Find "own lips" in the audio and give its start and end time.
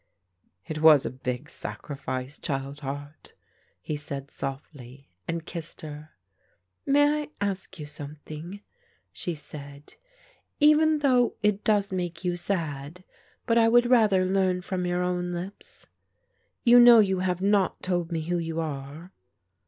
15.03-15.85